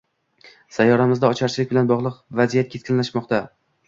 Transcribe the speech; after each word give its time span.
Sayyoramizda 0.77 1.29
ocharchilik 1.33 1.69
bilan 1.73 1.89
bog‘liq 1.91 2.15
vaziyat 2.39 2.73
keskinlashmoqdang 2.73 3.47